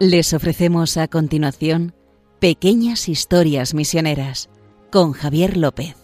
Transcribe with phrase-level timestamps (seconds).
[0.00, 1.92] Les ofrecemos a continuación
[2.38, 4.48] Pequeñas Historias Misioneras
[4.92, 5.96] con Javier López.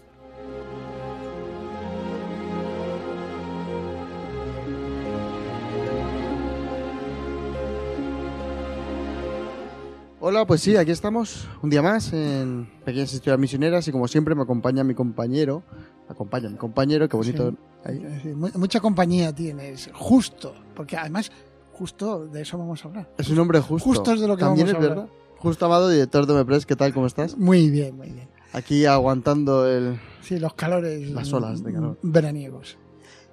[10.19, 14.35] Hola, pues sí, aquí estamos un día más en Pequeñas Historias Misioneras y como siempre
[14.35, 15.63] me acompaña mi compañero,
[16.09, 17.51] me acompaña mi compañero, qué bonito.
[17.51, 17.57] Sí.
[17.85, 18.35] ahí.
[18.35, 21.31] Mucha compañía tienes, justo, porque además,
[21.75, 23.11] justo de eso vamos a hablar.
[23.19, 23.89] Es un hombre justo.
[23.89, 25.07] Justo es de lo que También vamos a hablar.
[25.07, 25.15] verdad.
[25.39, 26.95] Justo Amado, director de Mepres, ¿qué tal?
[26.95, 27.37] ¿Cómo estás?
[27.37, 28.29] Muy bien, muy bien.
[28.53, 29.99] Aquí aguantando el...
[30.23, 31.11] Sí, los calores.
[31.11, 31.99] Las olas de calor.
[32.03, 32.79] Veraniegos.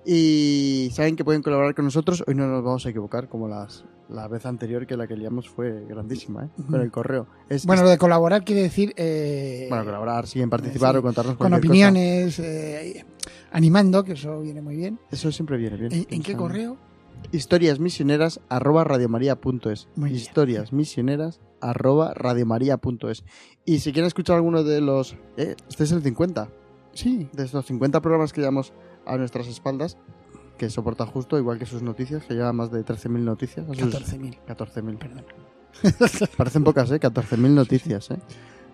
[0.05, 2.23] Y saben que pueden colaborar con nosotros.
[2.27, 5.47] Hoy no nos vamos a equivocar, como las, la vez anterior que la que liamos
[5.47, 6.49] fue grandísima, ¿eh?
[6.69, 7.27] Con el correo.
[7.49, 8.93] Es, Bueno, lo de colaborar quiere decir.
[8.97, 13.05] eh, bueno, colaborar, sí, en participar sí, o contarnos con opiniones, eh,
[13.51, 14.99] animando, que eso viene muy bien.
[15.11, 15.91] Eso siempre viene bien.
[15.93, 16.77] ¿En, en qué correo?
[17.31, 23.23] Historiasmisioneras arroba radiomaria.es historiasmisioneras arroba radiomaria.es
[23.65, 26.49] y si quieren escuchar alguno de los eh, este es el 50
[26.93, 27.29] Sí.
[27.31, 28.73] de estos 50 programas que llevamos
[29.05, 29.97] a nuestras espaldas
[30.57, 33.67] que soporta justo igual que sus noticias que lleva más de 13.000 noticias.
[33.69, 35.25] A sus- 14.000, 14.000 perdón.
[36.37, 38.19] parecen pocas eh 14.000 noticias eh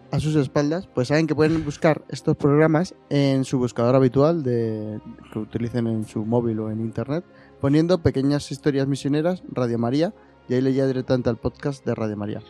[0.09, 5.01] a sus espaldas, pues saben que pueden buscar estos programas en su buscador habitual de
[5.33, 7.25] que utilicen en su móvil o en internet,
[7.61, 10.13] poniendo pequeñas historias misioneras Radio María
[10.49, 12.41] y ahí le llega directamente al podcast de Radio María.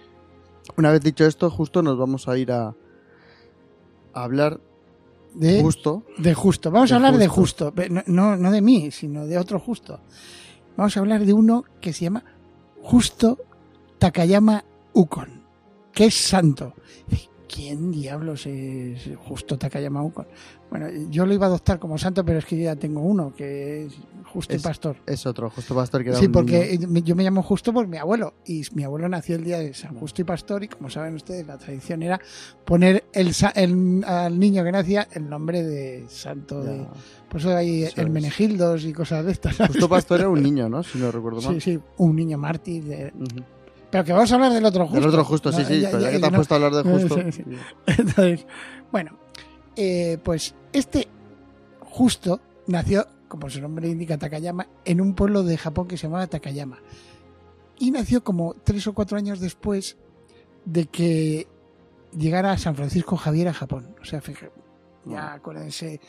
[0.77, 2.75] Una vez dicho esto, justo nos vamos a ir a,
[4.13, 4.59] a hablar
[5.33, 6.03] De, justo.
[6.17, 6.71] de justo.
[6.71, 7.73] Vamos De a hablar de justo.
[8.07, 10.01] no, no de mí, sino de otro justo.
[10.75, 12.23] Vamos a hablar de uno que se llama
[12.81, 13.37] Justo
[13.97, 14.63] Takayama
[14.93, 15.41] Ukon,
[15.93, 16.73] que es santo.
[17.47, 20.01] ¿Quién diablos es Justo Takayama?
[20.69, 23.85] Bueno, yo lo iba a adoptar como santo, pero es que ya tengo uno, que
[23.85, 23.93] es
[24.25, 24.97] Justo y Es- Pastor.
[25.05, 26.99] Es otro, justo pastor que era Sí, un porque niño.
[27.05, 29.95] yo me llamo Justo por mi abuelo y mi abuelo nació el día de San
[29.95, 32.19] Justo y Pastor y como saben ustedes la tradición era
[32.65, 36.61] poner el, el- al niño que nacía el nombre de santo.
[36.63, 36.69] Ya.
[36.71, 36.85] De,
[37.29, 38.13] por eso hay Eso el es.
[38.13, 39.55] Menegildos y cosas de estas.
[39.55, 39.71] ¿sabes?
[39.71, 40.83] Justo pastor era un niño, ¿no?
[40.83, 41.55] Si no recuerdo mal.
[41.61, 42.83] Sí, sí, un niño mártir.
[42.83, 43.13] de-.
[43.89, 44.99] Pero que vamos a hablar del otro justo.
[44.99, 46.37] Del otro justo, sí, No, sí, ya- pero ya, ya- que te has no.
[46.37, 47.15] puesto a hablar de justo.
[47.15, 47.43] Sí, sí.
[47.85, 48.45] Entonces,
[48.91, 49.17] bueno,
[49.75, 51.07] eh, pues este
[51.79, 56.27] justo nació, como su nombre indica, Takayama, en un pueblo de Japón que se llamaba
[56.27, 56.79] Takayama.
[57.79, 59.97] Y nació como tres o cuatro años después
[60.65, 61.47] de que
[62.17, 63.95] llegara San Francisco Javier a Japón.
[64.01, 64.51] O sea, fíjate,
[65.05, 66.01] ya acuérdense,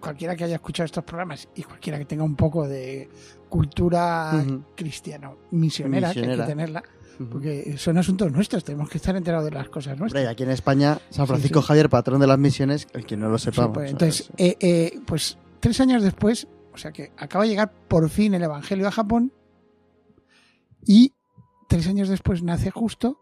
[0.00, 3.08] cualquiera que haya escuchado estos programas y cualquiera que tenga un poco de
[3.48, 4.62] cultura Ujú.
[4.76, 6.44] cristiana misionera, que hay Misionera.
[6.46, 6.82] que tenerla.
[7.30, 10.20] Porque son asuntos nuestros, tenemos que estar enterados de las cosas nuestras.
[10.22, 11.68] Hombre, aquí en España, San Francisco sí.
[11.68, 13.74] Javier, patrón de las misiones, el que no lo Sí, sepamos.
[13.74, 17.72] pues, entonces, es- eh, eh, pues tres años después, o sea que acaba de llegar
[17.88, 19.32] por fin el Evangelio a Japón
[20.86, 21.12] y
[21.68, 23.18] tres años después nace justo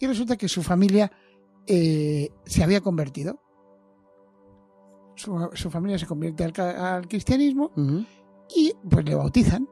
[0.00, 1.12] y resulta que su familia
[1.66, 3.40] eh, se había convertido.
[5.14, 7.70] Su, su familia se convierte al, cristianismo
[8.56, 9.68] y pues le bautizan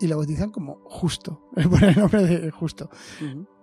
[0.00, 2.90] y le bautizan como justo, por el nombre de justo.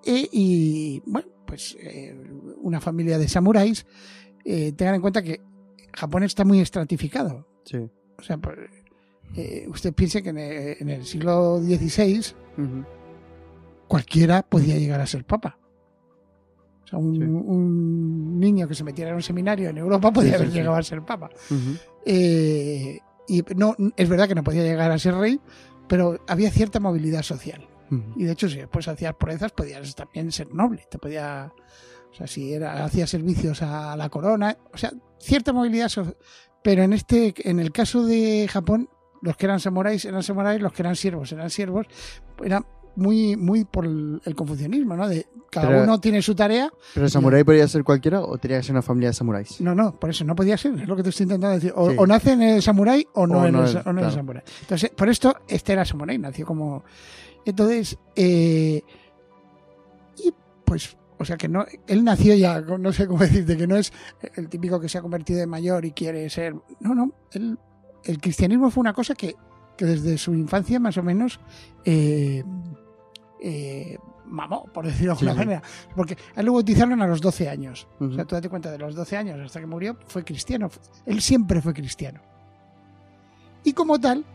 [0.06, 2.16] Y bueno, pues eh,
[2.62, 3.86] una familia de samuráis,
[4.46, 5.40] eh, tengan en cuenta que
[5.94, 7.48] Japón está muy estratificado.
[7.66, 7.78] Sí.
[8.20, 8.70] O sea, por-
[9.36, 12.34] eh, usted piense que en el, en el siglo XVI
[13.88, 15.58] cualquiera podía llegar a ser papa.
[16.84, 17.22] O sea, un, Sí.
[17.22, 20.54] un niño que se metiera en un seminario en Europa podía Sí, haber sí.
[20.56, 21.30] llegado a ser papa.
[22.06, 25.40] Eh, y no, es verdad que no podía llegar a ser rey,
[25.88, 27.68] pero había cierta movilidad social.
[28.16, 30.84] Y de hecho, si después hacías proezas, podías también ser noble.
[30.90, 31.54] Te podía.
[32.12, 34.58] O sea, si era, hacías servicios a la corona.
[34.74, 35.90] O sea, cierta movilidad.
[35.90, 36.16] so-
[36.64, 38.90] Pero en este, en el caso de Japón,
[39.22, 41.86] los que eran samuráis eran samuráis, los que eran siervos eran siervos.
[42.44, 42.66] Era
[42.96, 45.08] muy, muy por el, confucianismo, ¿no?
[45.08, 46.70] De cada Pero- uno tiene su tarea.
[46.94, 49.60] ¿Pero el samurái podría ser cualquiera o tenía que ser una familia de samuráis?
[49.62, 50.74] No, no, por eso no podía ser.
[50.80, 51.74] Es lo que te estoy intentando decir.
[51.76, 51.96] O, Sí.
[52.00, 54.12] o nace en el samurái o no, O en no el, es, o no el
[54.12, 54.44] samurái.
[54.62, 56.84] Entonces, por esto, este era samurái, nació como.
[57.46, 58.82] Entonces, eh,
[60.24, 60.34] y
[60.66, 63.92] pues, o sea que no, él nació ya, no sé cómo decirte, que no es
[64.36, 66.56] el típico que se ha convertido de mayor y quiere ser.
[66.80, 67.58] No, no, él,
[68.04, 69.36] el cristianismo fue una cosa que,
[69.78, 71.40] que desde su infancia, más o menos,
[71.86, 72.44] eh,
[73.46, 75.38] eh, mamó, por decirlo de alguna sí.
[75.38, 75.64] manera.
[75.96, 77.88] Porque a él lo bautizaron a los 12 años.
[78.00, 80.70] O sea, tú date cuenta, de los 12 años hasta que murió, fue cristiano.
[81.06, 82.22] Él siempre fue cristiano.
[83.66, 84.26] Y como tal,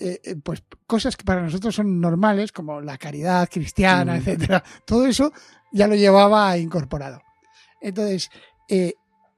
[0.00, 5.06] eh, eh, pues cosas que para nosotros son normales, como la caridad cristiana, etcétera, todo
[5.06, 5.32] eso
[5.70, 7.20] ya lo llevaba incorporado.
[7.80, 8.30] Entonces,
[8.68, 8.94] eh,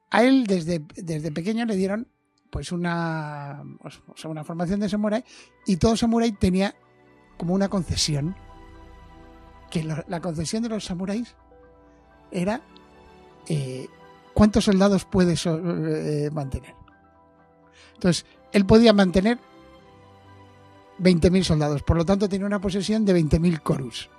[0.09, 2.07] a él desde, desde pequeño le dieron
[2.49, 5.23] pues una, o sea, una formación de samurái
[5.65, 6.75] y todo samurái tenía
[7.37, 8.35] como una concesión.
[9.71, 11.33] Que lo- la concesión de los samuráis
[12.31, 12.61] era
[13.47, 13.87] eh,
[14.35, 16.75] cuántos soldados puedes so- eh, mantener.
[17.95, 19.39] Entonces, él podía mantener
[20.99, 24.09] 20.000 soldados, por lo tanto tenía una posesión de 20.000 korus.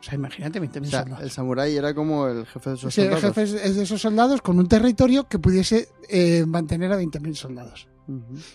[0.00, 1.24] O sea, imagínate 20.000 O sea, soldados.
[1.24, 3.34] el samurái era como el jefe de esos Sí, el soldados.
[3.36, 7.88] jefe es- de esos soldados con un territorio que pudiese eh, mantener a 20.000 soldados.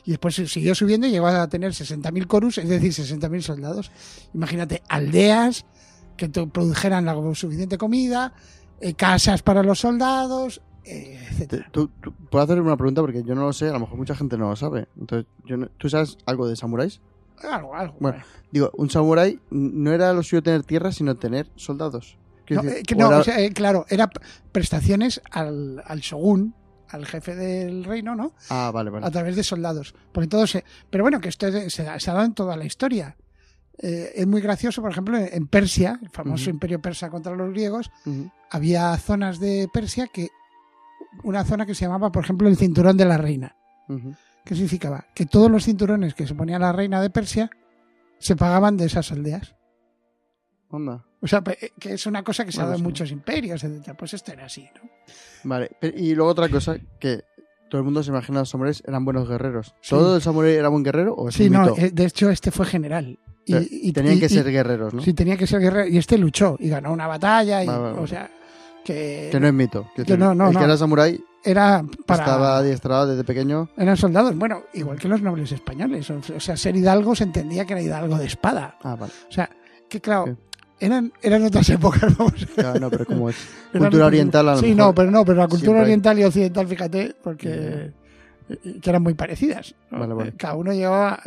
[0.04, 3.92] Y después siguió subiendo y llegó a tener 60.000 corus, es decir, 60.000 soldados.
[4.34, 5.66] Imagínate, aldeas
[6.18, 8.34] que produjeran la suficiente comida,
[8.82, 11.68] eh, casas para los soldados, eh, etcétera.
[11.72, 14.16] ¿Tú, tú- puedo hacer una pregunta porque yo no lo sé, a lo mejor mucha
[14.16, 14.88] gente no lo sabe.
[15.00, 17.00] Entonces, yo no- ¿tú sabes algo de samuráis?
[17.44, 17.96] Algo, algo.
[18.00, 18.26] Bueno, bueno.
[18.52, 22.18] Digo, un samurái no era lo suyo tener tierra, sino tener soldados.
[22.50, 24.10] No, decir, eh, que o no, era- o sea, eh, claro, era
[24.52, 26.56] prestaciones al, al shogun,
[26.90, 28.32] al jefe del reino, ¿no?
[28.50, 29.06] Ah, vale, vale.
[29.06, 29.94] a través de soldados.
[30.14, 30.64] Porque todo se.
[30.90, 33.18] Pero bueno, que esto es- se, se ha dado en toda la historia.
[33.80, 37.92] Eh, es muy gracioso, por ejemplo, en Persia, el famoso imperio persa contra los griegos,
[38.50, 40.30] había zonas de Persia que.
[41.24, 43.56] Una zona que se llamaba, por ejemplo, el cinturón de la reina.
[43.88, 44.14] Ujú.
[44.46, 45.06] ¿Qué significaba?
[45.16, 47.50] Que todos los cinturones que se ponía la reina de Persia
[48.20, 49.56] se pagaban de esas aldeas.
[50.70, 51.06] Onda.
[51.22, 52.84] O sea, pe- que es una cosa que se ha dado en sí.
[52.84, 53.96] muchos imperios, etc.
[53.98, 54.90] Pues esto era así, ¿no?
[55.44, 55.72] Vale.
[55.96, 57.24] Y luego otra cosa que
[57.70, 59.74] todo el mundo se imagina los samuráis eran buenos guerreros.
[59.82, 59.90] Sí.
[59.90, 61.76] ¿Todo el samurái era buen guerrero o es Sí, un no, mito?
[61.78, 63.18] eh, de hecho este fue general.
[63.48, 65.02] Y, Tenían y- que ser guerreros, ¿no?
[65.02, 65.88] Sí, tenía que ser guerrero.
[65.88, 67.64] Y este luchó y ganó una batalla.
[67.64, 68.30] Y, Vale, vale, O sea,
[68.84, 69.88] que, Que no es mito.
[69.96, 70.60] Que no, no, el no.
[70.60, 72.24] que era samurái era para.
[72.24, 73.70] estaba adiestrado desde pequeño.
[73.78, 76.10] Eran soldados, bueno, igual que los nobles españoles.
[76.10, 78.76] O sea, ser hidalgo se entendía que era hidalgo de espada.
[78.84, 79.14] Ah, vale.
[79.30, 79.50] O sea,
[79.90, 80.34] que claro, Sí.
[80.82, 82.34] eran, eran otras épocas, vamos.
[82.56, 83.38] Claro, no, pero como es
[83.72, 86.68] cultura oriental, a lo Sí, mejor no, pero no, pero la cultura oriental y occidental,
[86.68, 87.92] fíjate, porque
[88.50, 89.74] eh, que eran muy parecidas.
[89.92, 90.00] ¿no?
[90.00, 90.34] Vale, vale.
[90.38, 91.20] Cada uno llevaba.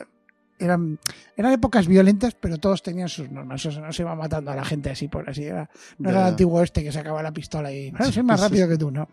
[0.60, 0.98] Eran,
[1.36, 3.64] eran épocas violentas, pero todos tenían sus normas.
[3.64, 5.44] O sea, no se iba matando a la gente así por así.
[5.44, 8.68] Era, no era el antiguo este que sacaba la pistola y "Ah, soy más rápido
[8.68, 9.08] que tú, ¿no?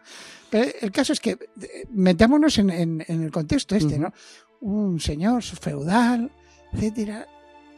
[0.49, 3.97] Pero el caso es que eh, metámonos en, en- en el contexto este.
[3.97, 4.13] ¿no?
[4.61, 6.29] Un señor feudal,
[6.73, 7.25] etcétera.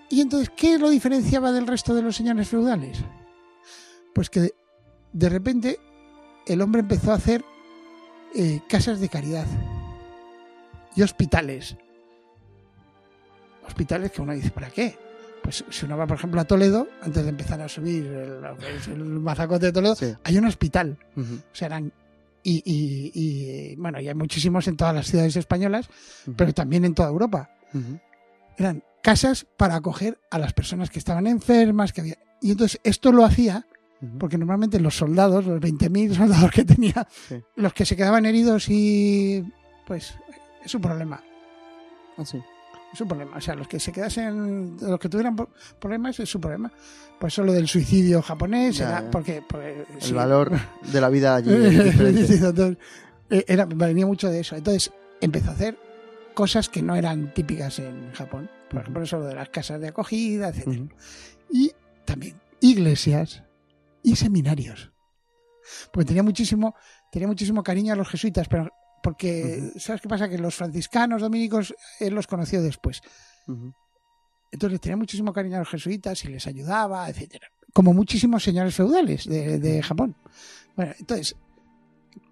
[0.09, 2.97] Y entonces, ¿qué lo diferenciaba del resto de los señores feudales?
[4.15, 4.53] Pues que de,
[5.13, 5.79] de repente
[6.47, 7.45] el hombre empezó a hacer
[8.33, 9.45] eh, casas de caridad
[10.95, 11.75] y hospitales.
[13.69, 14.97] Hospitales que uno dice, ¿para qué?
[15.41, 19.67] Pues si uno va, por ejemplo, a Toledo, antes de empezar a subir el, mazacote
[19.67, 20.13] de Toledo, Sí.
[20.23, 20.97] hay un hospital.
[21.15, 21.23] O
[21.55, 21.91] sea, eran.
[22.43, 25.89] Y, y- y, bueno, y hay muchísimos en todas las ciudades españolas,
[26.35, 27.49] pero también en toda Europa.
[28.57, 32.17] Eran casas para acoger a las personas que estaban enfermas, que había.
[32.41, 33.65] Y entonces esto lo hacía
[34.17, 37.41] porque normalmente los soldados, los 20.000 soldados que tenía, Sí.
[37.55, 39.43] los que se quedaban heridos y.
[39.85, 40.13] Pues
[40.63, 41.21] es un problema.
[42.17, 42.39] Ah, sí.
[42.93, 43.37] Es un problema.
[43.37, 45.35] O sea, los que se quedasen, los que tuvieran
[45.79, 46.71] problemas, es su problema.
[47.19, 49.11] Por eso lo del suicidio japonés Ya, era ya.
[49.11, 49.43] porque.
[49.47, 50.13] porque El sí.
[50.13, 50.51] valor
[50.91, 51.51] de la vida allí
[53.29, 54.55] eh, era, venía mucho de eso.
[54.55, 55.77] Entonces empezó a hacer
[56.33, 58.49] cosas que no eran típicas en Japón.
[58.69, 60.89] Por ejemplo, eso de las casas de acogida, etc.
[61.51, 61.71] Y
[62.05, 63.43] también iglesias
[64.03, 64.91] y seminarios.
[65.91, 66.75] Porque tenía muchísimo,
[67.11, 68.69] tenía muchísimo cariño a los jesuitas, pero
[69.01, 70.29] porque, ¿sabes qué pasa?
[70.29, 73.01] Que los franciscanos dominicos él los conoció después.
[73.47, 73.73] Ujú.
[74.51, 77.47] Entonces les tenía muchísimo cariño a los jesuitas y les ayudaba, etcétera.
[77.73, 80.15] Como muchísimos señores feudales de, de Japón.
[80.75, 81.35] Bueno, entonces,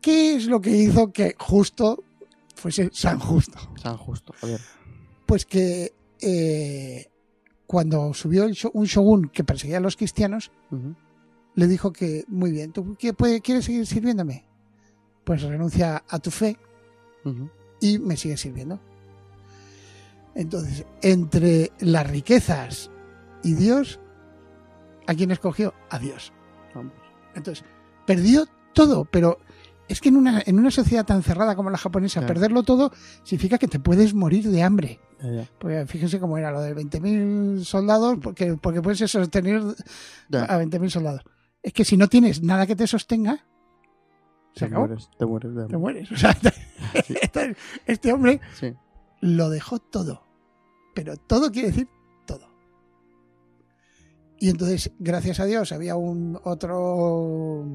[0.01, 2.03] ¿qué es lo que hizo que justo
[2.55, 3.59] fuese San Justo?
[3.81, 4.33] San Justo.
[5.27, 7.05] Pues que eh,
[7.67, 10.49] cuando subió el un shogun que perseguía a los cristianos,
[11.53, 14.46] le dijo que, muy bien, ¿tú qué- puede- quieres seguir sirviéndome?
[15.27, 16.55] Pues renuncia a tu fe
[17.81, 18.79] y me sigue sirviendo.
[20.35, 22.89] Entonces, entre las riquezas
[23.43, 23.99] y Dios,
[25.05, 25.73] ¿a quién escogió?
[25.89, 26.31] A Dios.
[27.35, 27.65] Entonces,
[28.05, 29.39] perdió todo, pero
[29.89, 32.33] es que en una, en una sociedad tan cerrada como la japonesa, Claro.
[32.33, 32.93] perderlo todo
[33.23, 35.01] significa que te puedes morir de hambre.
[35.21, 35.49] Ya, ya.
[35.59, 39.61] Porque fíjense cómo era lo de 20.000 soldados, porque, porque puedes sostener
[40.29, 40.45] Ya.
[40.45, 41.23] a 20.000 soldados.
[41.61, 43.43] Es que si no tienes nada que te sostenga,
[44.57, 44.87] se Te acabó.
[44.87, 46.11] mueres, te mueres de Te mueres.
[46.13, 46.37] O sea,
[47.21, 48.73] este, este hombre Sí.
[49.21, 50.23] lo dejó todo.
[50.95, 51.87] Pero todo quiere decir
[52.25, 52.47] todo.
[54.39, 57.65] Y entonces, gracias a Dios, había un otro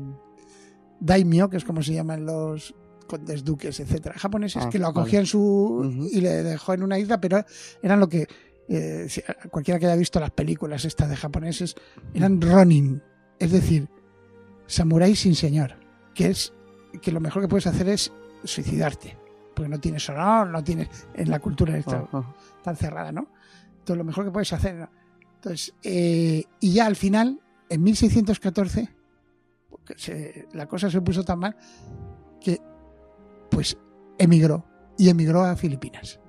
[1.00, 2.74] daimyo, que es como se llaman los
[3.08, 5.00] condes, duques, etcétera, japoneses, Ah, que lo vale.
[5.00, 6.08] acogían su Ujú.
[6.10, 7.44] y le dejó en una isla, pero
[7.82, 8.26] eran lo que
[8.68, 9.06] eh,
[9.50, 11.74] cualquiera que haya visto las películas estas de japoneses
[12.14, 13.02] eran ronin,
[13.38, 13.88] es decir,
[14.66, 15.74] samurái sin señor,
[16.14, 16.54] que es
[17.00, 18.12] que lo mejor que puedes hacer es
[18.44, 19.16] suicidarte,
[19.54, 22.34] porque no tienes honor, no tienes en la cultura esta Ajá.
[22.62, 23.28] tan cerrada, ¿no?
[23.70, 24.74] Entonces lo mejor que puedes hacer.
[24.76, 24.88] ¿no?
[25.36, 28.88] Entonces, eh, y ya al final en 1614
[29.70, 31.56] porque se- la cosa se puso tan mal
[32.40, 32.60] que
[33.50, 33.76] pues
[34.18, 34.64] emigró
[34.98, 36.20] y emigró a Filipinas.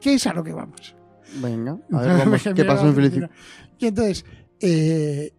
[0.00, 0.94] ¿Qué es a lo que vamos?
[1.42, 3.30] Venga, a ver vamos, qué pasó en Filipinas.
[3.78, 4.24] Y entonces,
[4.60, 5.32] eh,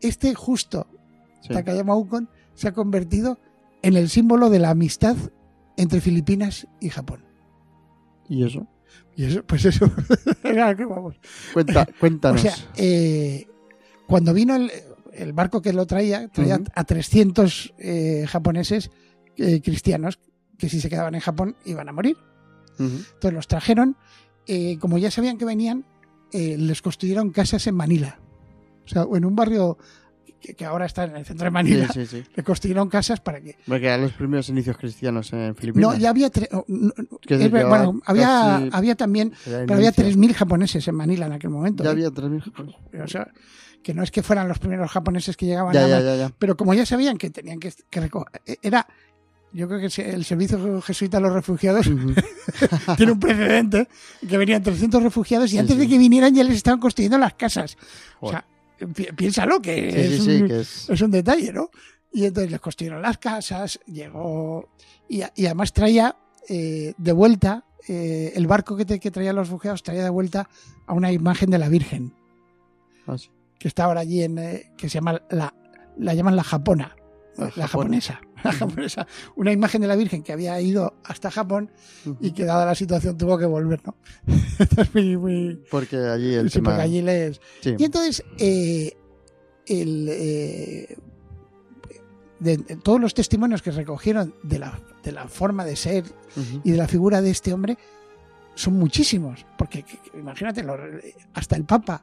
[0.00, 0.86] este justo
[1.42, 1.54] Sí.
[1.54, 3.38] Takayama Ukon se ha convertido
[3.82, 5.16] en el símbolo de la amistad
[5.76, 7.24] entre Filipinas y Japón.
[8.28, 8.66] ¿Y eso?
[9.16, 9.90] Y eso, pues eso,
[10.88, 11.16] vamos.
[11.52, 12.40] Cuenta, O cuéntanos.
[12.40, 13.46] sea, eh,
[14.06, 14.70] cuando vino el,
[15.12, 18.90] el barco que lo traía, traía a 300 eh, japoneses
[19.36, 20.18] eh, cristianos
[20.58, 22.16] que si se quedaban en Japón iban a morir.
[22.78, 23.98] Entonces los trajeron,
[24.80, 25.84] como ya sabían que venían,
[26.32, 28.18] les construyeron casas en Manila.
[28.86, 29.76] O sea, en un barrio
[30.40, 32.22] que, que ahora está en el centro de Sí, Manila, sí, sí.
[32.34, 33.56] le construyeron casas para que...
[33.66, 35.92] Porque eran los primeros inicios cristianos en Filipinas.
[35.92, 36.30] No, ya había...
[36.30, 36.92] tre- oh, no,
[37.28, 39.32] es bueno, había, había también...
[39.44, 40.04] Pero había inicio.
[40.04, 41.84] 3.000 japoneses en Manila en aquel momento.
[41.84, 41.92] Ya ¿eh?
[41.92, 42.80] había 3.000 japoneses.
[43.04, 43.28] O sea,
[43.82, 46.32] que no es que fueran los primeros japoneses que llegaban Ya, a ya, ya, ya.
[46.38, 48.26] Pero como ya sabían que tenían que, que reco-
[48.62, 48.86] Era.
[49.52, 52.14] Yo creo que el servicio jesuita a los refugiados Ujú.
[52.96, 53.88] tiene un precedente:
[54.28, 55.80] que venían 300 refugiados y Sí, antes sí.
[55.80, 57.76] de que vinieran ya les estaban construyendo las casas.
[58.20, 58.42] O Joder.
[58.42, 58.46] sea,
[58.86, 60.90] pi- piénsalo que, Sí, es, sí, un, que es...
[60.90, 61.70] es un detalle, ¿no?
[62.12, 64.68] Y entonces les construyeron las casas, llegó.
[65.08, 66.16] Y, además traía
[66.48, 67.64] eh, de vuelta.
[67.88, 70.48] eh, el barco que, te- que traía los refugiados traía de vuelta
[70.86, 72.12] a una imagen de la Virgen
[73.06, 73.30] ah, sí.
[73.58, 75.54] que está ahora allí en eh, que se llama la
[75.96, 76.94] la llaman la japona
[77.56, 79.06] La japonesa la japonesa
[79.36, 81.70] una imagen de la virgen que había ido hasta Japón
[82.20, 83.94] y que dada la situación tuvo que volver no
[84.58, 86.70] Entonces, muy, muy- Porque allí el sí, tema...
[86.70, 87.74] porque allí les Sí.
[87.78, 88.96] y entonces eh,
[89.66, 90.96] el eh,
[92.38, 96.04] de, de todos los testimonios que recogieron de la, de la forma de ser
[96.64, 97.76] y de la figura de este hombre
[98.54, 99.44] son muchísimos.
[99.58, 100.76] Porque que- que imagínate, lo-
[101.34, 102.02] hasta el Papa,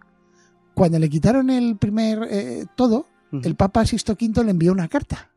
[0.75, 5.31] cuando le quitaron el primer eh, todo, el Papa Sisto V le envió una carta.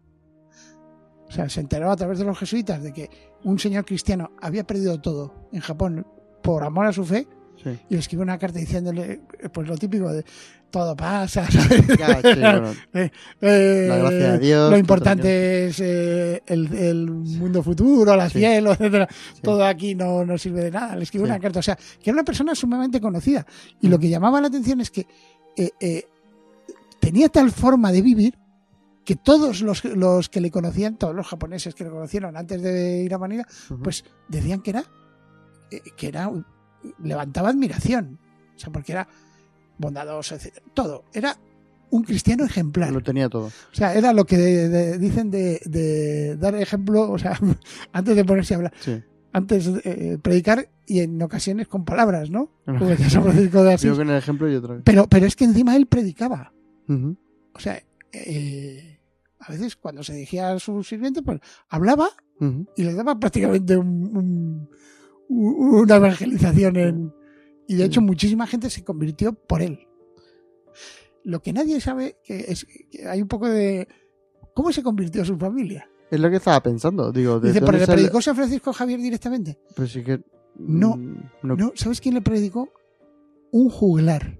[1.30, 3.08] O sea, se enteró a través de los jesuitas de que
[3.44, 6.04] un señor cristiano había perdido todo en Japón
[6.42, 7.26] por amor a su fe
[7.62, 7.78] Sí.
[7.90, 10.24] y le escribió una carta diciéndole, eh, pues lo típico de
[10.70, 11.86] todo pasa, ¿sabes?
[11.98, 12.72] Ya, sí, bueno,
[13.42, 18.38] Eh, La gracia de Dios, Lo importante es eh, el, el mundo futuro, el Sí.
[18.38, 19.06] cielo, etcétera.
[19.42, 20.96] Todo aquí no, no sirve de nada.
[20.96, 21.58] Le escribió una carta.
[21.58, 23.44] O sea, que era una persona sumamente conocida.
[23.82, 25.06] Y lo que llamaba la atención es que
[25.56, 26.04] eh, eh,
[26.98, 28.38] tenía tal forma de vivir
[29.04, 33.02] que todos los, los que le conocían, todos los japoneses que le conocieron antes de
[33.02, 33.46] ir a Manila,
[33.82, 34.84] pues decían que era,
[35.70, 36.30] eh, que era,
[37.02, 38.18] levantaba admiración.
[38.54, 39.08] O sea, porque era
[39.78, 40.64] bondadoso, etcétera.
[40.74, 41.04] Todo.
[41.12, 41.36] Era
[41.90, 42.92] un cristiano ejemplar.
[42.92, 43.46] Lo tenía todo.
[43.46, 47.38] O sea, era lo que de- de- dicen de, de dar ejemplo, o sea,
[47.92, 49.02] antes de ponerse a hablar, Sí.
[49.32, 52.50] antes de eh, predicar y en ocasiones con palabras, ¿no?
[52.66, 53.88] Como Francisco de Asís.
[53.90, 54.82] Yo con el ejemplo y otra vez.
[54.84, 56.52] Pero, pero es que encima él predicaba.
[56.88, 57.80] O sea,
[58.12, 58.98] eh,
[59.38, 62.10] a veces cuando se dirigía a su sirviente, pues hablaba
[62.76, 64.70] y le daba prácticamente un- un-
[65.28, 67.14] un- una evangelización en...
[67.68, 69.86] Y de hecho muchísima gente se convirtió por él.
[71.22, 73.86] Lo que nadie sabe que es que hay un poco de...
[74.54, 75.88] ¿Cómo se convirtió su familia?
[76.10, 77.12] Es lo que estaba pensando.
[77.12, 79.58] Digo, ¿de Dice, ¿pero le sale- predicó San Francisco Javier directamente?
[79.76, 80.20] Pues sí que...
[80.56, 80.96] No.
[80.96, 81.56] mm, no.
[81.56, 82.72] No, ¿sabes quién le predicó?
[83.52, 84.39] Un juglar.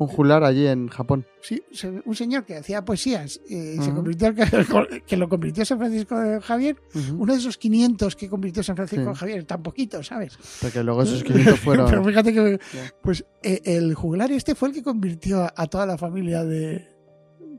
[0.00, 1.26] Un jular allí en Japón.
[1.42, 3.94] Sí, se- un señor que hacía poesías y se Ajá.
[3.94, 6.76] convirtió al- que lo convirtió San Francisco de Javier,
[7.16, 9.08] uno de esos 500 que convirtió San Francisco Sí.
[9.10, 10.38] de Javier, tan poquito, ¿sabes?
[10.62, 11.90] Porque luego esos 500 fueron...
[11.90, 12.60] Pero fíjate que
[13.02, 16.86] pues eh, el juglar este fue el que convirtió a, a toda la familia de,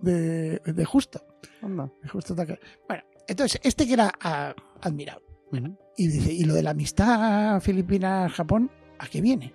[0.01, 1.22] de, de Justo.
[1.62, 1.91] Anda.
[2.01, 2.36] de Justo.
[2.36, 5.22] Bueno, entonces, este que era ah, admirado.
[5.98, 9.53] Y dice, ¿y lo de la amistad Filipinas-Japón, a qué viene?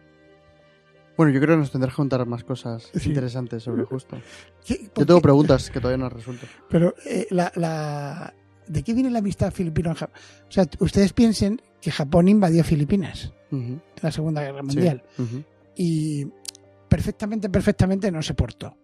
[1.16, 3.10] Bueno, yo creo que nos tendrás que contar más cosas Sí.
[3.10, 4.18] interesantes sobre justo.
[4.66, 6.46] ¿Qué- Yo tengo preguntas que todavía no resuelto.
[6.68, 8.34] Pero eh, la, la-
[8.66, 10.14] ¿de qué viene la amistad filipino-japón?
[10.48, 14.66] O sea, ustedes piensen que Japón invadió Filipinas en la Segunda Guerra Sí.
[14.66, 15.02] Mundial
[15.76, 16.26] y
[16.88, 18.76] perfectamente, perfectamente no se portó.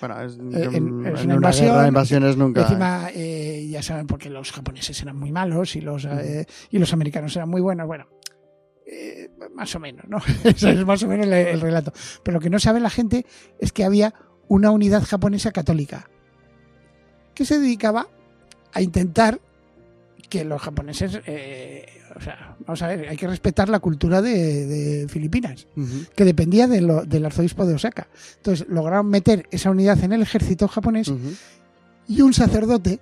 [0.00, 2.62] Bueno, es, en- en, es una una invasión, guerra, invasiones nunca.
[2.62, 6.92] Encima, eh, ya saben, porque los japoneses eran muy malos y los, eh, y los
[6.94, 7.86] americanos eran muy buenos.
[7.86, 8.06] Bueno,
[8.92, 10.18] eh, más o menos, ¿no?
[10.44, 11.92] Ese es más o menos el, el relato.
[12.24, 13.24] Pero lo que no sabe la gente
[13.58, 14.12] es que había
[14.48, 16.08] una unidad japonesa católica
[17.34, 18.08] que se dedicaba
[18.72, 19.40] a intentar
[20.28, 24.66] que los japoneses, eh, o sea, vamos a ver, hay que respetar la cultura de,
[24.66, 25.66] de Filipinas
[26.14, 28.08] que dependía de lo- del arzobispo de Osaka.
[28.36, 31.12] Entonces lograron meter esa unidad en el ejército japonés
[32.06, 33.00] y un sacerdote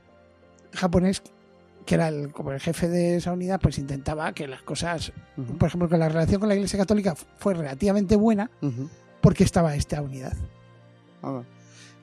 [0.73, 1.23] japonés
[1.89, 5.57] que era el, como el jefe de esa unidad, pues intentaba que las cosas, Ujú.
[5.57, 8.91] por ejemplo, que la relación con la Iglesia Católica fue relativamente buena Ujú.
[9.23, 10.35] porque estaba esta unidad.
[11.23, 11.41] Ah,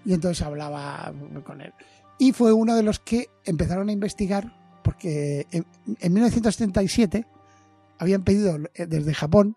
[0.03, 1.13] Y entonces hablaba
[1.43, 1.71] con él.
[2.17, 4.51] Y fue uno de los que empezaron a investigar,
[4.83, 5.65] porque en,
[5.99, 7.27] en 1937
[7.99, 9.55] habían pedido eh, desde Japón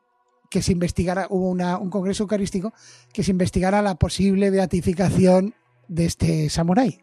[0.51, 2.75] que se investigara, hubo una- un congreso eucarístico,
[3.15, 5.55] que se investigara la posible beatificación
[5.89, 7.01] de este samurái.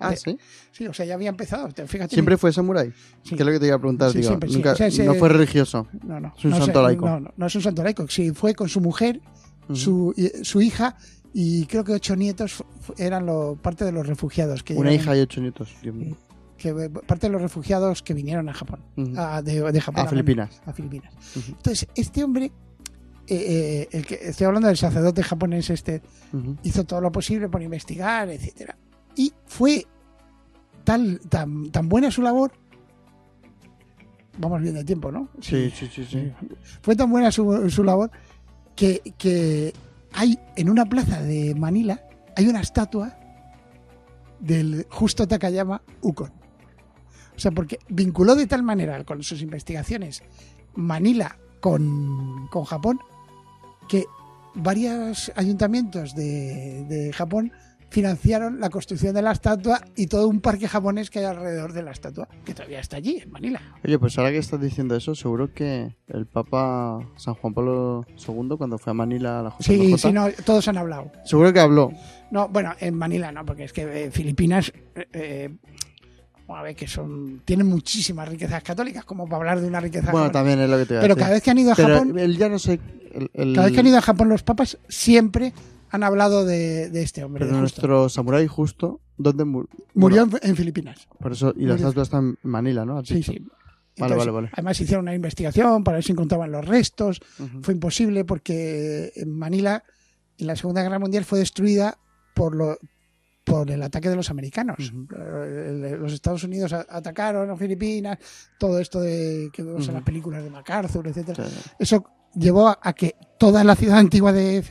[0.00, 0.36] Ah, sí.
[0.72, 1.68] Sí, o sea, ya había empezado.
[1.68, 2.14] te- Fíjate.
[2.14, 2.92] ¿Siempre fue samurái?
[3.22, 3.36] Sí.
[3.36, 4.10] ¿Qué es lo que te iba a preguntar?
[4.12, 4.28] Sí, digo?
[4.30, 4.50] siempre.
[4.50, 5.86] Nunca- ese- No fue religioso.
[6.04, 6.34] No, no.
[6.36, 7.06] Es un no sé, santo laico.
[7.06, 8.08] No, no, no es un santo laico.
[8.08, 9.20] Sí, fue con su mujer,
[9.74, 10.14] su,
[10.60, 10.96] hija
[11.32, 12.64] y creo que ocho nietos
[12.98, 14.62] eran lo, parte de los refugiados.
[14.62, 15.68] Que Una llegaron- hija y ocho nietos.
[16.58, 18.80] Que eh, parte de los refugiados que vinieron a Japón.
[19.16, 20.60] A- de, de Japón A Filipinas.
[20.66, 21.12] a Filipinas.
[21.48, 22.52] Entonces, este hombre,
[23.26, 26.02] eh, eh, el que estoy hablando del sacerdote japonés este,
[26.64, 28.76] hizo todo lo posible por investigar, etcétera.
[29.20, 29.86] Y fue
[30.82, 32.52] tal, tan, tan buena su labor.
[34.38, 35.28] Vamos bien de tiempo, ¿no?
[35.42, 36.32] Sí, sí, sí, sí.
[36.80, 38.10] Fue tan buena su, su labor
[38.74, 39.74] que, que
[40.14, 42.02] hay en una plaza de Manila
[42.34, 43.14] hay una estatua
[44.38, 46.32] del justo Takayama Ukon.
[47.36, 50.22] O sea, porque vinculó de tal manera con sus investigaciones
[50.76, 53.00] Manila con, con Japón
[53.86, 54.06] que
[54.54, 57.52] varios ayuntamientos de, de Japón
[57.90, 61.82] financiaron la construcción de la estatua y todo un parque japonés que hay alrededor de
[61.82, 63.60] la estatua, que todavía está allí, en Manila.
[63.84, 68.56] Oye, pues ahora que estás diciendo eso, seguro que el Papa San Juan Pablo II,
[68.56, 71.10] cuando fue a Manila a la Sí, JMJ, sí, no, todos han hablado.
[71.24, 71.90] seguro que habló.
[72.30, 75.56] No, bueno, en Manila no, porque es que eh, Filipinas, eh, eh,
[76.48, 80.12] a ver, que son tienen muchísimas riquezas católicas, como para hablar de una riqueza.
[80.12, 80.38] Bueno, católica.
[80.38, 81.22] también es lo que te iba a Pero decir.
[81.24, 82.78] cada vez que han ido a Pero Japón, él ya no sé...
[83.12, 85.52] el- el- cada vez que han ido a Japón los papas siempre
[85.90, 87.44] han hablado de, de este hombre.
[87.44, 91.08] Pero de nuestro samurái justo, ¿dónde mu- Murió bueno, en, en Filipinas.
[91.18, 93.04] por eso, y la murió- estatua está en Manila, ¿no?
[93.04, 93.38] Sí, sí.
[93.98, 94.50] Vale, Entonces, vale, vale.
[94.54, 97.20] Además hicieron una investigación para ver si encontraban los restos.
[97.62, 99.82] Fue imposible porque en Manila,
[100.38, 101.98] en la Segunda Guerra Mundial, fue destruida
[102.34, 102.78] por lo
[103.44, 104.92] por el ataque de los americanos.
[105.34, 108.18] Eh, Los Estados Unidos atacaron a Filipinas,
[108.58, 109.94] todo esto de que vemos en Ujú.
[109.94, 111.46] las películas de MacArthur, etcétera.
[111.48, 111.56] Sí.
[111.78, 114.62] Eso llevó a, a que toda la ciudad antigua de,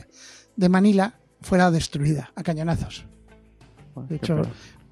[0.60, 3.04] de Manila fuera destruida a cañonazos.
[3.94, 4.42] Bueno, De hecho.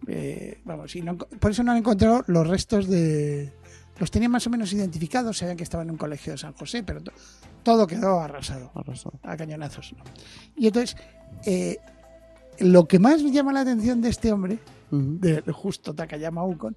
[0.06, 3.52] Eh, vamos, y no por eso no han encontrado los restos de.
[3.98, 6.84] Los tenían más o menos identificados, sabían que estaban en un colegio de San José,
[6.84, 7.12] pero to-
[7.64, 8.70] todo quedó arrasado
[9.24, 9.92] a cañonazos.
[9.98, 10.04] ¿no?
[10.56, 10.96] Y entonces,
[11.44, 11.78] eh,
[12.60, 16.76] lo que más me llama la atención de este hombre, de justo Takayama Ukon,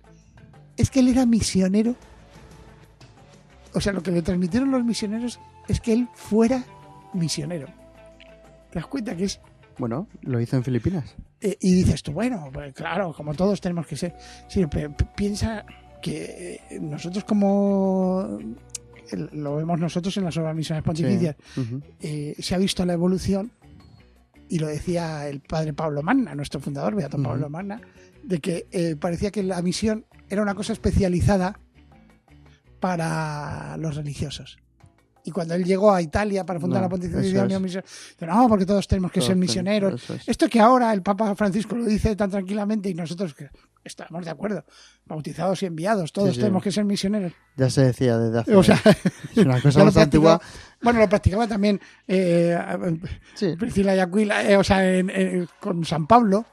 [0.75, 1.95] es que él era misionero.
[3.73, 6.65] O sea, lo que le transmitieron los misioneros es que él fuera
[7.13, 7.67] misionero.
[8.71, 9.39] ¿Te das cuenta que es
[9.77, 11.15] Bueno, lo hizo en Filipinas.
[11.41, 14.15] eh, y dices tú, bueno, pues claro, como todos tenemos que ser.
[14.47, 15.65] Sí, pero p- piensa
[16.01, 18.39] que eh, nosotros como
[19.33, 21.35] lo vemos nosotros en las obras misiones pontificias,
[21.99, 23.51] eh, se ha visto la evolución,
[24.47, 27.25] y lo decía el padre Pablo Magna, nuestro fundador, Beato Ujú.
[27.25, 27.81] Pablo Magna,
[28.23, 31.59] de que eh, parecía que la misión era una cosa especializada
[32.79, 34.57] para los religiosos.
[35.23, 37.83] Y cuando él llegó a Italia para fundar No, la Pontificia dice,
[38.21, 40.09] no, porque todos tenemos que Todos ser misioneros.
[40.09, 40.27] es.
[40.27, 43.49] Esto que ahora el Papa Francisco lo dice tan tranquilamente y nosotros que
[43.83, 44.63] estamos de acuerdo,
[45.05, 46.41] bautizados y enviados, todos Sí, sí.
[46.41, 47.33] tenemos que ser misioneros.
[47.55, 48.55] Ya se decía desde hace...
[48.55, 48.79] O sea,
[49.31, 50.41] es una cosa más antigua.
[50.81, 52.57] Bueno, lo practicaba también eh,
[53.35, 53.55] Sí.
[53.57, 56.45] Priscila y Aquila, eh, o sea, en- en- con San Pablo.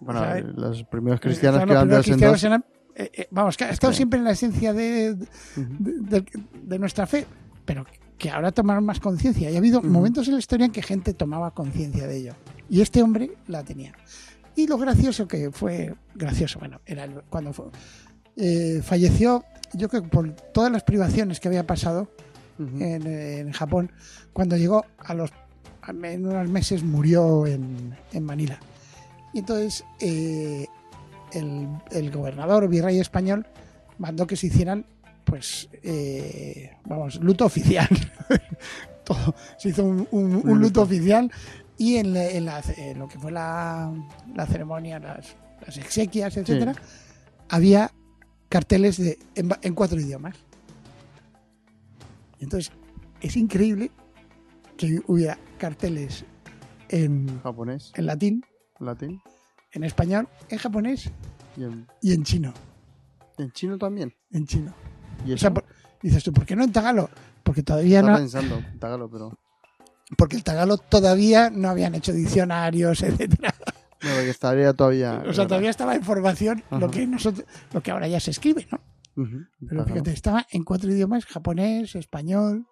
[0.00, 2.44] Bueno, O sea, los primeros cristianos Eh, que cristianos dos.
[2.44, 5.26] eran, eh, vamos, que ha estado siempre en la esencia de, de-
[6.00, 6.24] de-
[6.62, 7.26] de nuestra fe,
[7.64, 7.84] pero
[8.18, 9.50] que ahora tomaron más conciencia.
[9.50, 12.34] Y ha habido momentos en la historia en que gente tomaba conciencia de ello.
[12.68, 13.94] Y este hombre la tenía.
[14.56, 17.66] Y lo gracioso que fue, gracioso, bueno, era cuando fue,
[18.36, 22.10] eh, falleció, yo creo que por todas las privaciones que había pasado
[22.58, 22.82] Ujú.
[22.82, 23.92] en, en Japón,
[24.32, 25.30] cuando llegó a los,
[25.86, 28.58] en unos meses murió en, en Manila.
[29.32, 30.66] Y entonces eh,
[31.32, 33.46] el, el gobernador virrey español
[33.98, 34.86] mandó que se hicieran,
[35.28, 37.88] pues, eh, vamos, luto oficial.
[39.04, 39.34] Todo.
[39.58, 41.30] Se hizo un, un- un Un luto oficial
[41.76, 43.92] y en, la- en la- en lo que fue la,
[44.34, 45.36] la ceremonia, las,
[45.66, 46.74] las exequias, etcétera,
[47.48, 47.90] había
[48.48, 50.34] carteles de, en, cuatro idiomas.
[52.40, 52.72] Entonces,
[53.20, 53.90] es increíble
[54.76, 56.24] que hubiera carteles
[56.88, 58.44] en, Japonés, en latín,
[58.78, 59.20] latín
[59.72, 61.10] en español, en japonés
[61.56, 62.54] y en, y en chino.
[63.38, 64.14] en chino también.
[64.30, 64.72] En chino.
[65.24, 65.40] ¿Y O eso?
[65.42, 65.64] sea, por-
[66.02, 67.10] dices tú, ¿por qué no en tagalo?
[67.42, 69.38] Porque todavía Estaba no, pensando, tagalo, pero...
[70.16, 73.54] porque el tagalo todavía no habían hecho diccionarios, etcétera.
[74.02, 75.22] No, porque estaría todavía...
[75.28, 78.66] O sea, todavía estaba en formación lo que nosotros, lo que ahora ya se escribe,
[78.70, 78.80] ¿no?
[79.68, 82.66] Pero fíjate, estaba en cuatro idiomas: japonés, español,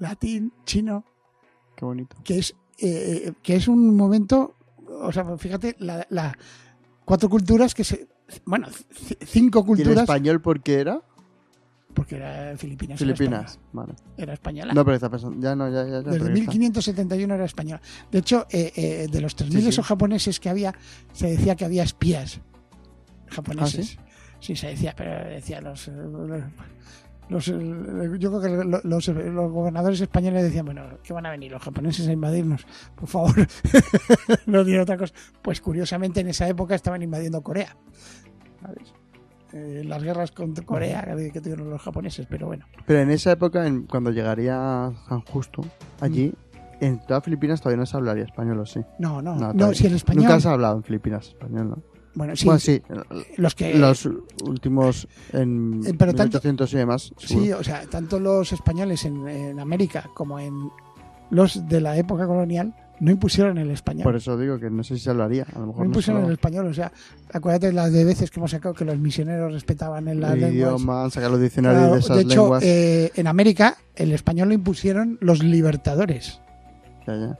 [0.00, 1.04] latín, chino.
[1.76, 2.16] Qué bonito.
[2.24, 4.56] que es, eh, que es un momento
[5.00, 6.36] o sea, fíjate, la, la-
[7.04, 8.08] cuatro culturas que se.
[8.44, 8.66] Bueno,
[9.24, 9.98] cinco ¿Y el culturas.
[10.00, 11.02] español por qué era?
[11.94, 13.00] Porque era Filipinas.
[13.00, 13.50] era Filipinas.
[13.52, 13.68] española.
[13.72, 13.94] Vale.
[14.16, 14.72] Era española.
[14.74, 15.38] No, pero está pensando.
[15.40, 15.90] Ya no, ya, ya.
[15.90, 16.52] ya, Desde pero ya está.
[16.52, 17.82] 1571 era española.
[18.10, 19.68] De hecho, eh, eh, de los 3.000 Sí, sí.
[19.68, 20.74] esos japoneses que había,
[21.12, 22.40] se decía que había espías
[23.28, 23.96] japoneses.
[24.00, 24.04] ¿Ah,
[24.40, 24.56] sí?
[24.56, 25.86] se decía, pero decía los.
[25.88, 25.92] eh,
[27.28, 27.50] los yo
[28.30, 32.06] creo que lo- los, los gobernadores españoles decían, bueno, que van a venir los japoneses
[32.08, 33.34] a invadirnos, por favor,
[34.46, 35.14] no digan otra cosa.
[35.42, 37.76] Pues curiosamente en esa época estaban invadiendo Corea.
[38.60, 38.92] ¿sabes?
[39.52, 42.64] Eh, las guerras contra Corea que, tuvieron los japoneses, pero bueno.
[42.86, 45.62] Pero en esa época, en- cuando llegaría San Justo,
[46.00, 46.32] allí,
[46.80, 48.80] en todas Filipinas todavía no se hablaría español, ¿o sí?
[48.98, 49.74] No, no, no, todavía.
[49.78, 50.24] si el español.
[50.24, 51.82] Nunca se ha hablado en Filipinas español, ¿no?
[52.14, 52.82] Bueno, sí, Bueno, sí.
[53.38, 53.74] los que.
[53.74, 54.06] Los
[54.44, 57.12] últimos en Eh, pero tanto- 1800 y demás.
[57.18, 60.70] Sí, o sea, tanto los españoles en, en América como en
[61.30, 64.04] los de la época colonial no impusieron el español.
[64.04, 65.10] Por eso digo que no sé si se.
[65.10, 66.92] A lo mejor no impusieron el español, o sea,
[67.32, 70.54] acuérdate las de veces que hemos sacado que los misioneros respetaban en las el lenguas.
[70.54, 72.62] idioma, sacar los diccionarios Claro, de esas de hecho, lenguas.
[72.64, 76.40] eh, en América el español lo impusieron los libertadores.
[77.06, 77.38] Ya, ya.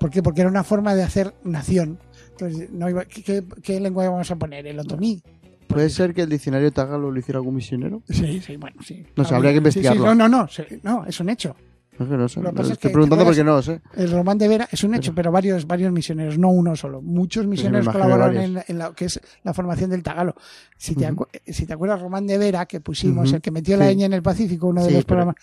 [0.00, 0.22] ¿Por qué?
[0.22, 1.98] Porque era una forma de hacer nación.
[2.30, 4.66] Entonces, no iba- ¿qué, qué, qué lenguaje vamos a poner?
[4.66, 5.22] ¿El otomí?
[5.68, 8.02] ¿Puede ser que el diccionario Tagalo lo hiciera algún misionero?
[8.08, 9.04] Sí, sí, bueno, sí.
[9.14, 10.14] No sé, habría que sí, sí, investigarlo.
[10.14, 10.48] no, no, no,
[10.82, 11.54] no, es un hecho.
[11.98, 12.40] No sé, no sé.
[12.40, 13.80] Lo que pasa es Estoy que, preguntando ¿te porque no lo sé.
[13.96, 17.02] El Román de Vera es un hecho, pero varios, varios misioneros, no uno solo.
[17.02, 20.34] Muchos misioneros colaboraron en, en lo que es la formación del tagalo.
[20.78, 21.12] Si te,
[21.52, 23.96] si acuerdas, Román de Vera, que pusimos, el que metió la Sí.
[23.96, 25.36] ñ en el Pacífico, uno de Sí, los pero- programas,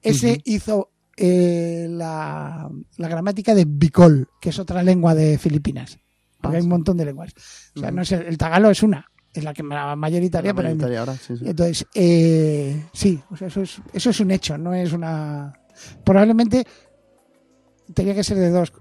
[0.00, 5.98] ese hizo eh, la, la gramática de Bicol, que es otra lengua de Filipinas.
[6.40, 6.68] Porque Ah, hay un sí.
[6.68, 7.32] montón de lenguas.
[7.74, 10.68] O sea, no es el, tagalo es una, es la que la mayoritaria, La pero
[10.68, 11.44] mayoritaria ahora, sí, sí.
[11.48, 15.52] entonces, eh, sí, o sea, eso, es, eso es un hecho, no es una...
[16.04, 16.66] Probablemente
[17.94, 18.72] tenía que ser de dos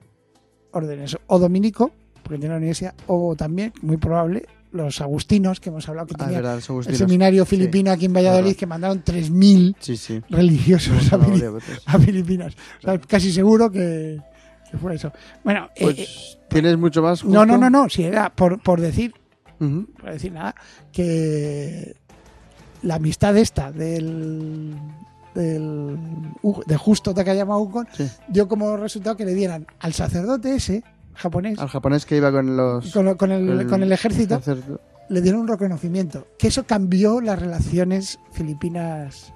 [0.71, 1.91] órdenes, o dominico,
[2.23, 6.25] porque tiene la universidad, o también, muy probable, los agustinos, que hemos hablado que Ah,
[6.25, 8.59] tenía verdad, el seminario filipino aquí en Valladolid, verdad.
[8.59, 10.21] que mandaron 3.000 Sí, sí.
[10.29, 11.81] religiosos veces.
[11.85, 12.53] a Filipinas.
[12.79, 14.19] O sea, casi seguro que,
[14.69, 15.13] que fue eso.
[15.45, 17.23] Bueno, eh, eh, Pues, ¿tienes mucho más?
[17.23, 17.45] no, justo?
[17.45, 19.13] no, no, no, si era por, por decir
[19.61, 19.87] Ujú.
[20.01, 20.55] por decir nada,
[20.91, 21.95] que
[22.81, 24.75] la amistad esta del,
[25.35, 25.99] del
[26.65, 28.09] de Justo Takayama Ukon Sí.
[28.27, 32.57] dio como resultado que le dieran al sacerdote ese japonés Al japonés que iba con
[32.57, 32.91] los...
[32.91, 34.41] con, lo- con el, el- con el ejército
[35.09, 39.31] le dieron un reconocimiento que eso cambió las relaciones filipinas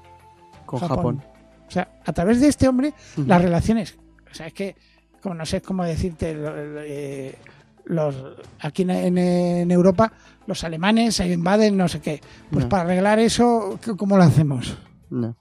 [0.66, 0.98] con Japón.
[0.98, 1.24] Japón.
[1.68, 3.98] o sea a través de este hombre las relaciones
[4.32, 4.76] o sea es que
[5.22, 7.36] como no sé cómo decirte eh,
[7.86, 8.16] los
[8.62, 10.12] aquí en, Europa
[10.48, 12.70] los alemanes se invaden no sé qué pues No.
[12.70, 14.78] para arreglar eso ¿qué- cómo lo hacemos
[15.10, 15.36] No.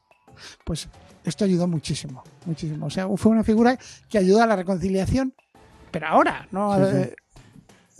[0.65, 0.89] Pues
[1.25, 5.35] esto ayudó muchísimo muchísimo o sea fue una figura que ayuda a la reconciliación
[5.91, 6.97] pero ahora no Sí, A- sí.
[6.97, 7.15] eh,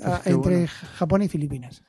[0.05, 0.69] a- qué entre bueno.
[0.97, 1.83] Japón y Filipinas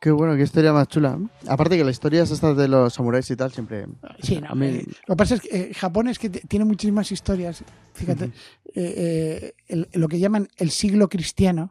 [0.00, 1.16] Qué bueno, qué historia más chula.
[1.46, 3.86] Aparte que las historias estas de los samuráis y tal siempre...
[4.20, 6.64] Sí, no, a mí- eh, lo que pasa es que eh, Japón es que tiene
[6.64, 7.62] muchísimas historias.
[7.94, 8.32] Fíjate, eh,
[8.74, 11.70] eh, el- lo que llaman el siglo cristiano,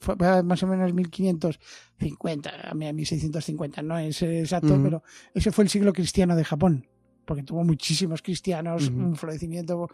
[0.00, 5.02] fue fue más o menos 1550, a mí- a 1650, no es exacto, pero
[5.34, 6.86] ese fue el siglo cristiano de Japón,
[7.26, 9.88] porque tuvo muchísimos cristianos, un florecimiento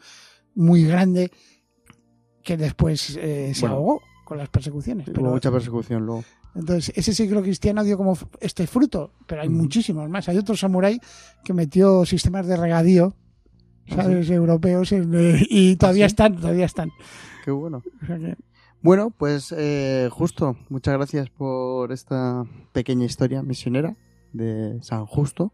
[0.54, 1.30] muy grande
[2.44, 3.76] que después eh, se Bueno.
[3.76, 5.08] ahogó con las persecuciones.
[5.08, 6.24] Hubo Pero, mucha persecución luego.
[6.54, 10.28] entonces, ese siglo cristiano dio como este fruto, pero hay muchísimos más.
[10.28, 11.00] Hay otro samurái
[11.44, 13.16] que metió sistemas de regadío,
[13.90, 14.30] ¿Ah, ¿sabes?
[14.30, 16.12] Europeos, en, eh, y todavía sí?
[16.12, 16.90] están, todavía están.
[17.44, 17.82] Qué bueno.
[18.02, 18.36] O sea que-
[18.80, 23.96] Bueno, pues eh, justo, muchas gracias por esta pequeña historia misionera
[24.32, 25.52] de San Justo.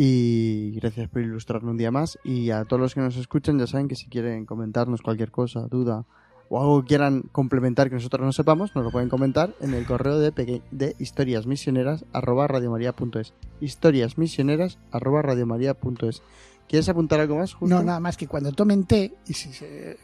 [0.00, 2.20] Y gracias por ilustrarnos un día más.
[2.22, 5.62] Y a todos los que nos escuchan, ya saben que si quieren comentarnos cualquier cosa,
[5.68, 6.04] duda
[6.50, 9.84] o algo que quieran complementar que nosotros no sepamos, nos lo pueden comentar en el
[9.86, 13.34] correo de, de historiasmisioneras arroba radiomaria.es.
[13.60, 16.22] Historiasmisioneras arroba radiomaria.es.
[16.68, 17.54] ¿Quieres apuntar algo más?
[17.54, 17.74] Justo?
[17.74, 19.98] No, nada más que cuando tomen té, y si se-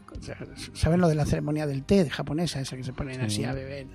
[0.72, 3.26] saben lo de la ceremonia del té japonesa, esa que se ponen Sí.
[3.26, 3.86] así a beber.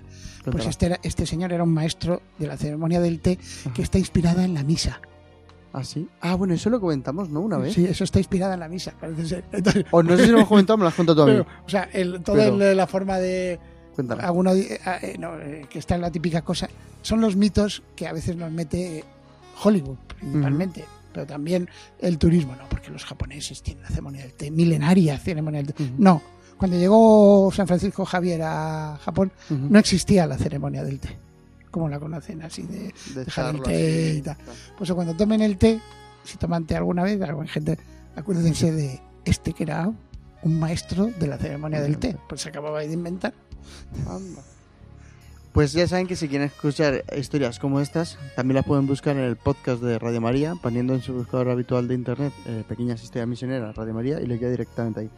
[0.50, 3.38] Pues este, este señor era un maestro de la ceremonia del té
[3.74, 5.02] que está inspirada en la misa.
[5.72, 6.08] ¿Ah, sí?
[6.22, 7.42] Ah, bueno, eso lo comentamos, ¿no?
[7.42, 7.74] Una vez.
[7.74, 9.44] Sí, eso está inspirada en la misa, parece ser.
[9.52, 11.32] Entonces, O no sé si lo hemos comentado, me lo has contado tú a mí.
[11.44, 13.60] pero, o sea, el, toda Pero- la forma de,
[13.96, 14.24] Cuéntala.
[14.24, 16.70] alguno eh, eh, no, eh, que está en la típica cosa
[17.02, 19.04] son los mitos que a veces nos mete
[19.64, 21.68] Hollywood principalmente pero también
[22.00, 25.92] el turismo no porque los japoneses tienen la ceremonia del té milenaria ceremonia del té
[25.98, 26.22] no
[26.58, 31.18] cuando llegó San Francisco Javier a Japón no existía la ceremonia del té
[31.72, 34.38] como la conocen así de De dejar el echarlo té y tal.
[34.78, 35.80] pues cuando tomen el té
[36.24, 37.78] si toman té alguna vez alguna gente
[38.16, 39.92] acuérdense de este que era
[40.42, 43.34] un maestro de la ceremonia del té pues se acababa de inventar
[44.08, 44.42] Anda.
[45.52, 49.24] Pues ya saben que si quieren escuchar historias como estas, también las pueden buscar en
[49.24, 53.28] el podcast de Radio María, poniendo en su buscador habitual de internet eh, Pequeñas Historias
[53.28, 55.10] Misioneras Radio María y le queda directamente ahí.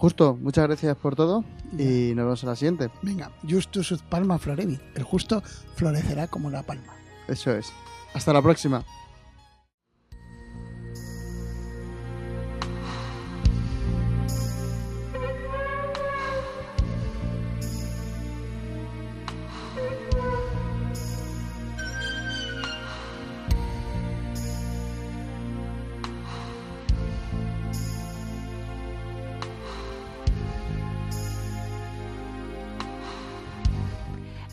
[0.00, 1.44] Justo, muchas gracias por todo
[1.76, 2.90] y nos vemos en la siguiente.
[3.02, 4.80] Venga, justus ut palma florevit.
[4.94, 5.42] El justo
[5.74, 6.94] florecerá como la palma.
[7.28, 7.70] Eso es.
[8.14, 8.82] Hasta la próxima.